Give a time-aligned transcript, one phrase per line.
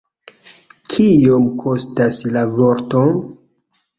[0.93, 3.03] Kiom kostas la vorto?